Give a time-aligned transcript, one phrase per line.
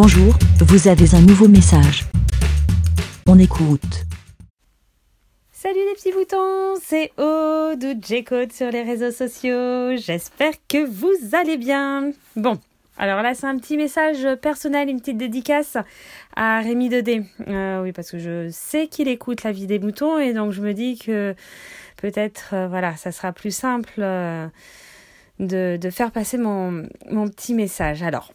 [0.00, 2.04] Bonjour, vous avez un nouveau message.
[3.26, 4.04] On écoute.
[5.50, 7.84] Salut les petits boutons, c'est Aude
[8.52, 9.96] sur les réseaux sociaux.
[9.96, 12.12] J'espère que vous allez bien.
[12.36, 12.60] Bon,
[12.96, 15.76] alors là c'est un petit message personnel, une petite dédicace
[16.36, 17.24] à Rémi Dedé.
[17.48, 20.62] Euh, oui, parce que je sais qu'il écoute la vie des boutons et donc je
[20.62, 21.34] me dis que
[21.96, 24.46] peut-être, euh, voilà, ça sera plus simple euh,
[25.40, 28.04] de, faire passer mon petit message.
[28.04, 28.32] Alors,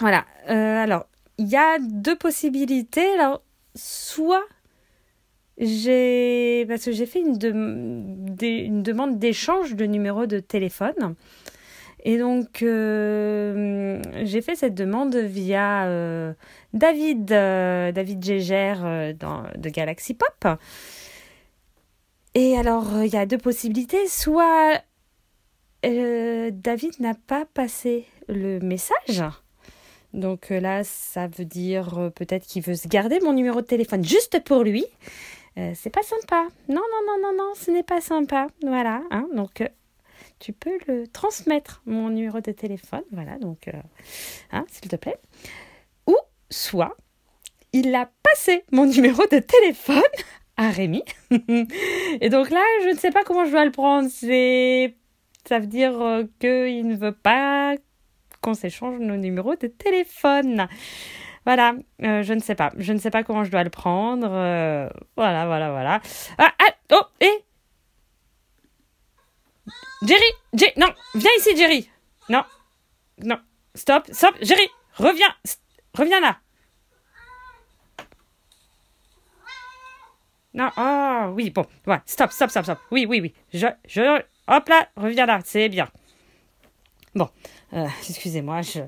[0.00, 0.24] voilà.
[0.46, 1.06] alors,
[1.38, 3.08] il y a deux possibilités.
[3.14, 3.42] Alors,
[3.74, 4.44] soit
[5.58, 11.16] j'ai parce que j'ai fait une, demande d'échange de numéro de téléphone
[12.04, 16.32] et donc euh, j'ai fait cette demande via euh,
[16.74, 20.58] David euh, David Gégère de Galaxy Pop
[22.34, 24.80] et alors il y a deux possibilités soit
[25.82, 29.24] David n'a pas passé le message
[30.14, 34.42] donc là, ça veut dire peut-être qu'il veut se garder mon numéro de téléphone juste
[34.44, 34.86] pour lui.
[35.58, 36.46] Euh, c'est pas sympa.
[36.68, 38.46] Non, non, non, non, non, ce n'est pas sympa.
[38.62, 39.02] Voilà.
[39.10, 39.68] Hein, donc, euh,
[40.38, 43.02] tu peux le transmettre, mon numéro de téléphone.
[43.10, 43.72] Voilà, donc, euh,
[44.52, 45.18] hein, s'il te plaît.
[46.06, 46.16] Ou
[46.48, 46.96] soit,
[47.72, 50.02] il a passé mon numéro de téléphone
[50.56, 51.02] à Rémi.
[52.20, 54.08] Et donc là, je ne sais pas comment je dois le prendre.
[54.08, 54.94] C'est.
[55.48, 55.92] Ça veut dire
[56.40, 57.74] qu'il ne veut pas
[58.40, 60.68] qu'on s'échange nos numéros de téléphone.
[61.46, 62.72] Voilà, euh, je ne sais pas.
[62.76, 64.28] Je ne sais pas comment je dois le prendre.
[64.30, 66.00] Euh, voilà, voilà, voilà.
[66.36, 67.44] Ah, ah, oh, et
[70.02, 70.22] Jerry,
[70.52, 71.90] Jerry, non, viens ici, Jerry.
[72.28, 72.44] Non,
[73.24, 73.38] non,
[73.74, 75.34] stop, stop, Jerry, reviens,
[75.94, 76.38] reviens là.
[80.54, 82.78] Non, oh, oui, bon, ouais, stop, stop, stop, stop.
[82.90, 83.34] Oui, oui, oui.
[83.52, 85.88] Je, je, hop là, reviens là, c'est bien.
[87.18, 87.28] Bon,
[87.72, 88.78] euh, excusez-moi, je,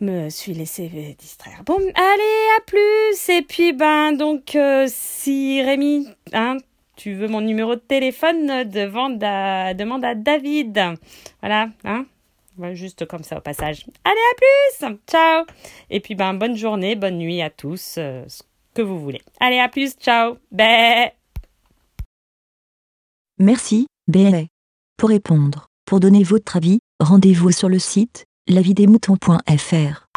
[0.00, 1.62] me suis laissé distraire.
[1.64, 3.28] Bon, allez, à plus.
[3.28, 6.56] Et puis, ben, donc, euh, si Rémi, hein,
[6.96, 10.96] tu veux mon numéro de téléphone, demande à, demande à David.
[11.40, 12.04] Voilà, hein.
[12.72, 13.86] juste comme ça au passage.
[14.02, 14.96] Allez, à plus.
[15.06, 15.44] Ciao.
[15.88, 18.42] Et puis, ben, bonne journée, bonne nuit à tous, euh, ce
[18.74, 19.22] que vous voulez.
[19.38, 19.92] Allez, à plus.
[19.92, 20.38] Ciao.
[20.50, 21.10] Bé.
[23.38, 24.48] Merci, Bé.
[24.96, 30.09] Pour répondre, pour donner votre avis, rendez-vous sur le site lavidemouton.fr.